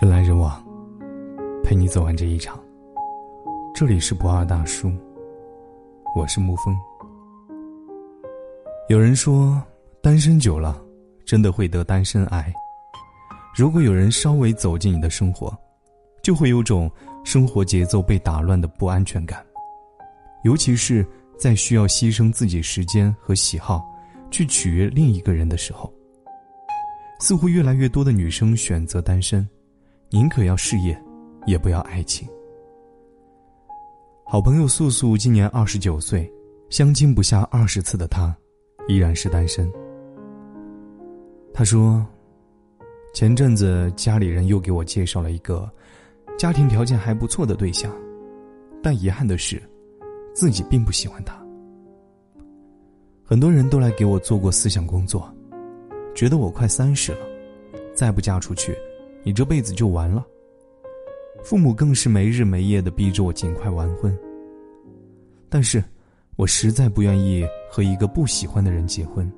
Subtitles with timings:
[0.00, 0.64] 人来人往，
[1.64, 2.56] 陪你走完这一场。
[3.74, 4.92] 这里是不二大叔，
[6.14, 6.72] 我是沐风。
[8.88, 9.60] 有人说，
[10.00, 10.80] 单身久了，
[11.24, 12.54] 真的会得单身癌。
[13.56, 15.52] 如果有人稍微走进你的生活，
[16.22, 16.88] 就会有种
[17.24, 19.44] 生活节奏被打乱的不安全感。
[20.44, 21.04] 尤其是
[21.36, 23.84] 在需要牺牲自己时间和喜好，
[24.30, 25.92] 去取悦另一个人的时候，
[27.18, 29.44] 似乎越来越多的女生选择单身。
[30.10, 30.98] 宁可要事业，
[31.44, 32.26] 也不要爱情。
[34.24, 36.30] 好朋友素素今年二十九岁，
[36.70, 38.34] 相亲不下二十次的她，
[38.88, 39.70] 依然是单身。
[41.52, 42.06] 她说
[43.12, 45.70] ：“前阵子家里人又给我介绍了一个
[46.38, 47.94] 家庭条件还不错的对象，
[48.82, 49.62] 但遗憾的是，
[50.32, 51.38] 自己并不喜欢他。
[53.22, 55.30] 很多人都来给我做过思想工作，
[56.14, 57.26] 觉得我快三十了，
[57.94, 58.74] 再不嫁出去。”
[59.28, 60.26] 你这辈子就完了。
[61.44, 64.18] 父母更是没日没夜的逼着我尽快完婚。
[65.50, 65.84] 但是，
[66.36, 69.30] 我实在不愿意和一个不喜欢的人结婚。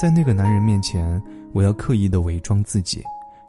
[0.00, 1.22] 在那个男人面前，
[1.52, 3.04] 我要刻意的伪装自己，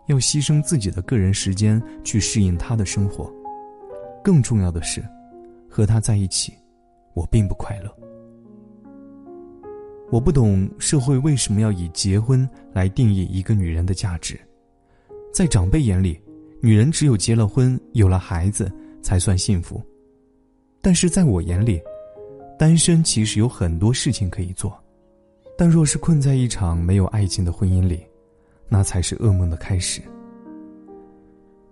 [0.08, 3.34] 要牺牲自己的个人时间去适应他的生活。
[4.22, 5.02] 更重要的是，
[5.70, 6.52] 和他在一起，
[7.14, 7.90] 我并不快乐。
[10.12, 14.38] 我不懂社会为什么要以结婚来定义一个女人的价值。
[15.38, 16.20] 在长辈眼里，
[16.62, 18.72] 女人只有结了婚、有了孩子
[19.04, 19.80] 才算幸福。
[20.82, 21.80] 但是在我眼里，
[22.58, 24.76] 单身其实有很多事情可以做。
[25.56, 28.04] 但若是困在一场没有爱情的婚姻里，
[28.68, 30.02] 那才是噩梦的开始。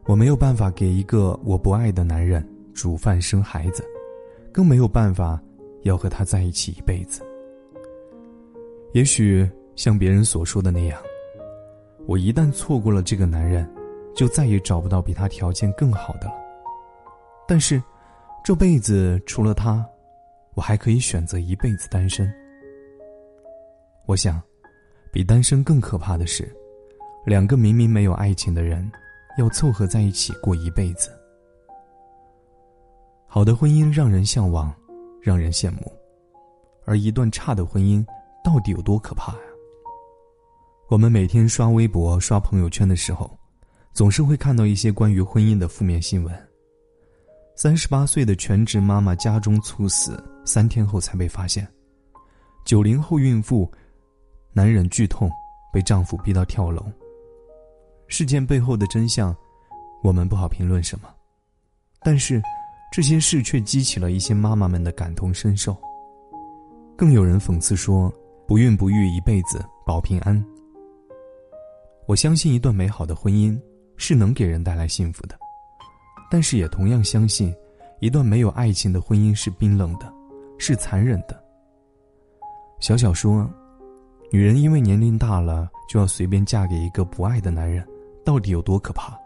[0.03, 3.83] 我没有办法给一个我不爱的男人煮饭生孩子，
[4.51, 5.41] 更没有办法
[5.81, 7.23] 要和他在一起一辈子。
[8.93, 11.01] 也许像别人所说的那样。
[12.07, 13.67] 我一旦错过了这个男人，
[14.15, 16.35] 就再也找不到比他条件更好的了。
[17.47, 17.81] 但是，
[18.43, 19.83] 这辈子除了他，
[20.53, 22.31] 我还可以选择一辈子单身。
[24.05, 24.41] 我想，
[25.11, 26.47] 比单身更可怕的是，
[27.25, 28.89] 两个明明没有爱情的人，
[29.39, 31.09] 要凑合在一起过一辈子。
[33.25, 34.73] 好的婚姻让人向往，
[35.21, 35.91] 让人羡慕，
[36.85, 38.05] 而一段差的婚姻，
[38.43, 39.39] 到底有多可怕呀？
[40.87, 43.35] 我们每天刷微博、刷朋友圈的时候，
[43.91, 46.31] 总是会看到一些关于婚姻的负面新闻。
[47.55, 51.65] 三十八岁的全职妈妈家中猝死，三天后才被发现；
[52.65, 53.69] 九零后孕妇
[54.53, 55.27] 难忍剧痛，
[55.73, 56.85] 被丈夫逼到跳楼。
[58.07, 59.35] 事件背后的真相，
[60.03, 61.09] 我们不好评论什么，
[62.03, 62.39] 但是
[62.91, 65.75] 这些事却激起了一些妈妈们的感同身受。
[66.95, 68.13] 更有人讽刺说
[68.47, 70.39] ：“不孕不育一辈子保平安。”
[72.07, 73.59] 我相信一段美好的婚姻
[73.97, 75.35] 是能给人带来幸福的，
[76.29, 77.51] 但是也同样相信，
[77.99, 80.13] 一段没有爱情的婚姻是冰冷的，
[80.59, 81.43] 是残忍的。
[82.79, 83.49] 小小说，
[84.31, 87.83] 女人因为年龄大了就要随便嫁给一个不爱的男人，
[88.23, 89.17] 到底有多可怕？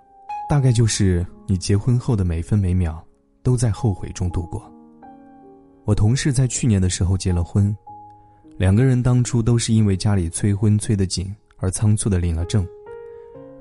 [0.47, 3.05] 大概就是你结婚后的每分每秒
[3.43, 4.71] 都在后悔中度过。
[5.83, 7.75] 我同事在去年的时候结了婚，
[8.57, 11.35] 两个人当初都是因为家里催婚催得紧。
[11.59, 12.67] 而仓促的领了证，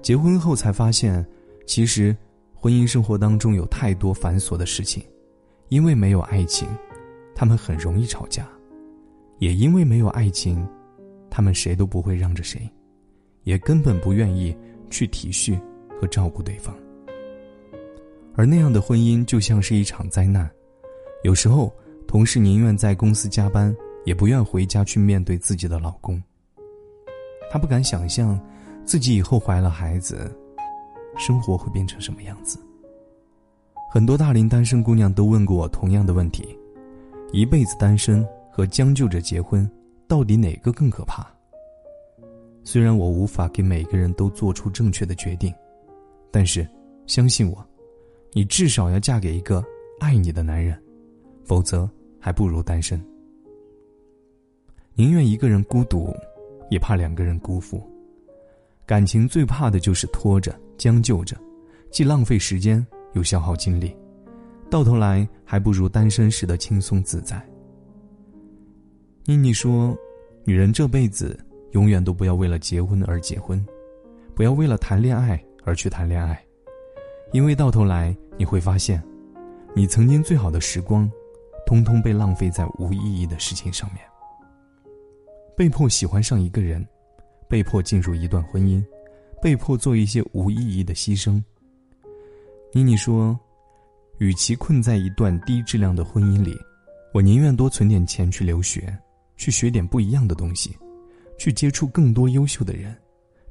[0.00, 1.24] 结婚后才发现，
[1.66, 2.16] 其实
[2.54, 5.02] 婚姻生活当中有太多繁琐的事情，
[5.68, 6.68] 因为没有爱情，
[7.34, 8.44] 他们很容易吵架；
[9.38, 10.66] 也因为没有爱情，
[11.28, 12.68] 他们谁都不会让着谁，
[13.42, 14.56] 也根本不愿意
[14.90, 15.60] 去体恤
[16.00, 16.74] 和照顾对方。
[18.34, 20.48] 而那样的婚姻就像是一场灾难，
[21.24, 21.74] 有时候
[22.06, 26.22] 同事宁愿在公司加班，也不愿回家去面对自己的老公。
[27.50, 28.38] 她不敢想象，
[28.84, 30.30] 自己以后怀了孩子，
[31.16, 32.58] 生活会变成什么样子。
[33.90, 36.56] 很多大龄单身姑娘都问过我同样的问题：
[37.32, 39.68] 一辈子单身和将就着结婚，
[40.06, 41.26] 到底哪个更可怕？
[42.64, 45.50] 虽然我无法给每个人都做出正确的决定，
[46.30, 46.68] 但是
[47.06, 47.66] 相信我，
[48.32, 49.64] 你至少要嫁给一个
[50.00, 50.78] 爱你的男人，
[51.44, 51.88] 否则
[52.20, 53.02] 还不如单身。
[54.94, 56.14] 宁愿一个人孤独。
[56.70, 57.82] 也怕两个人辜负，
[58.86, 61.36] 感情最怕的就是拖着、将就着，
[61.90, 62.84] 既浪费时间
[63.14, 63.96] 又消耗精力，
[64.70, 67.42] 到头来还不如单身时的轻松自在。
[69.24, 69.96] 妮妮说
[70.44, 71.38] ：“女人这辈子
[71.72, 73.64] 永远都不要为了结婚而结婚，
[74.34, 76.42] 不要为了谈恋爱而去谈恋爱，
[77.32, 79.02] 因为到头来你会发现，
[79.74, 81.10] 你曾经最好的时光，
[81.66, 84.02] 通通被浪费在无意义的事情上面。”
[85.58, 86.86] 被迫喜欢上一个人，
[87.48, 88.80] 被迫进入一段婚姻，
[89.42, 91.42] 被迫做一些无意义的牺牲。
[92.72, 93.36] 妮妮说
[94.18, 96.56] ：“与其困在一段低质量的婚姻里，
[97.12, 98.96] 我宁愿多存点钱去留学，
[99.36, 100.76] 去学点不一样的东西，
[101.36, 102.96] 去接触更多优秀的人，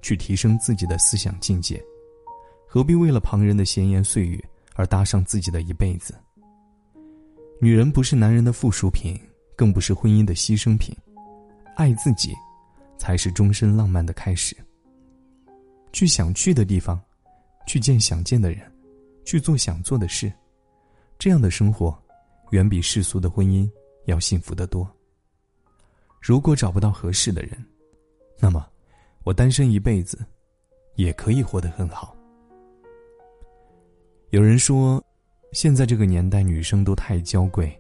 [0.02, 1.84] 去提升自己的思想境界。
[2.66, 4.42] 何必为了旁人的闲言碎语
[4.76, 6.16] 而搭上自己的一辈子？
[7.60, 9.20] 女人不是男人的附属品，
[9.58, 10.96] 更不是婚姻的牺牲品。
[11.78, 12.34] 爱自己，
[12.98, 14.58] 才是终身浪漫的开始。
[15.94, 17.00] 去想去的地方，
[17.68, 18.60] 去见想见的人。”
[19.28, 20.32] 去做想做的事，
[21.20, 21.94] 这样的生活，
[22.52, 23.70] 远比世俗的婚姻
[24.06, 24.90] 要幸福得多。
[26.22, 27.52] 如果找不到合适的人，
[28.40, 28.66] 那么，
[29.26, 30.18] 我单身一辈子，
[30.96, 32.16] 也可以活得很好。
[34.30, 35.04] 有人说，
[35.52, 37.78] 现在这个年代女生都太娇贵，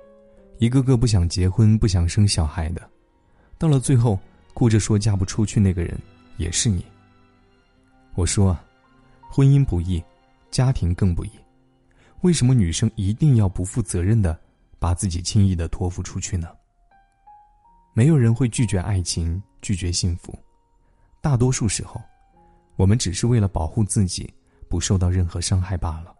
[0.57, 2.81] 一个个不想结婚、不想生小孩的，
[3.57, 4.19] 到了最后，
[4.53, 5.97] 顾着说嫁不出去那个人
[6.37, 6.85] 也是你。
[8.15, 8.63] 我说啊，
[9.29, 10.03] 婚姻不易。
[10.49, 11.31] 家庭更不易，
[12.21, 14.39] 为什么女生一定要不负责任的
[14.79, 16.47] 把自己轻易的托付出去呢？
[17.93, 20.33] 没有人会拒绝爱情，拒绝幸福，
[21.21, 22.01] 大多数时候，
[22.77, 24.33] 我们只是为了保护自己
[24.69, 26.15] 不受到任何伤害罢了。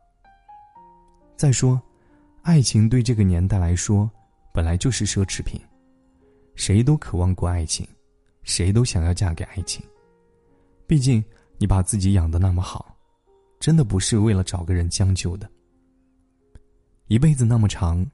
[1.38, 1.82] 再说，
[2.42, 4.12] 爱情对这个年代来说
[4.54, 5.60] 本来就是奢侈品，
[6.58, 7.88] 谁都渴望过爱情，
[8.42, 9.86] 谁都想要嫁给爱情，
[10.88, 11.24] 毕竟
[11.58, 12.94] 你把自己养的那么好。
[13.60, 15.50] 真的不是为了找个人将就的。
[17.08, 18.06] 一辈子那么长，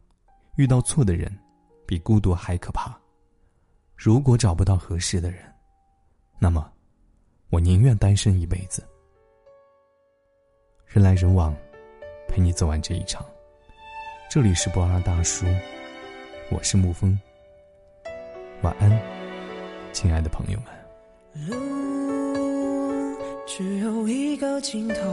[0.57, 1.33] 遇到错的人，
[1.85, 2.97] 比孤独还可怕。
[3.95, 5.41] 如果找不到合适的人，
[6.37, 6.71] 那么，
[7.49, 8.85] 我宁愿单身一辈子。
[10.85, 11.55] 人来人往，
[12.27, 13.25] 陪你走完这一场。
[14.29, 15.45] 这里是不二大叔，
[16.49, 17.17] 我是沐风。
[18.63, 18.89] 晚安，
[19.91, 20.67] 亲爱的朋友们。
[21.49, 25.03] 路只有一个尽头，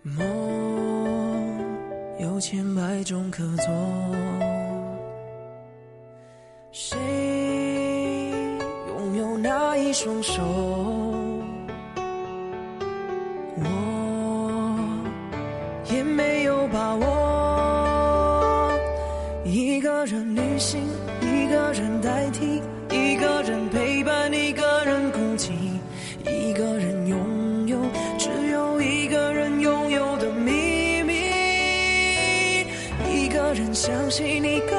[0.00, 0.26] 梦
[2.18, 3.66] 有千百种可做，
[6.72, 6.96] 谁
[8.88, 10.42] 拥有那一双手？
[20.66, 20.80] 心，
[21.20, 22.60] 一个人代替，
[22.90, 25.52] 一个人陪伴，一个人哭泣。
[26.24, 27.78] 一个人拥有
[28.18, 31.14] 只有一个人拥有的秘密，
[33.08, 34.75] 一个人相信一个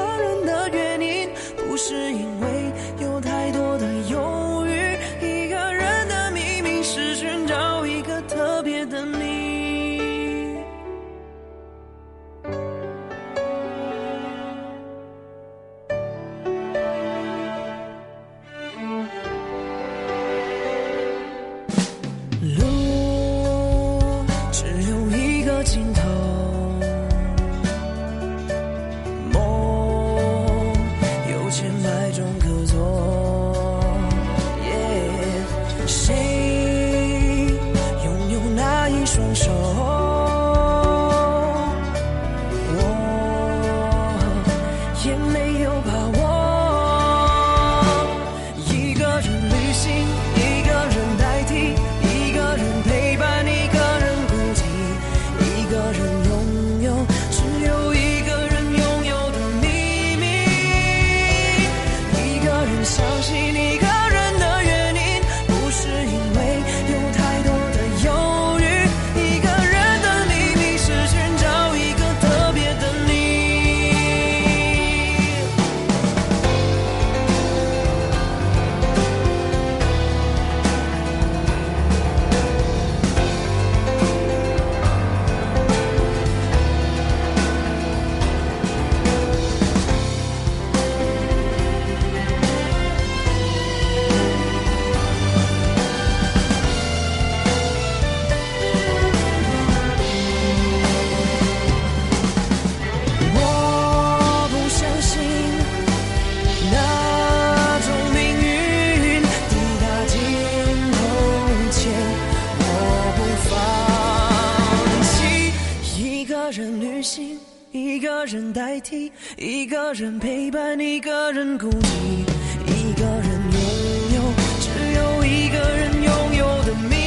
[118.18, 122.24] 个人代替，一个人陪伴，一个人孤寂，
[122.66, 126.97] 一个人拥有，只有一个人拥有的命。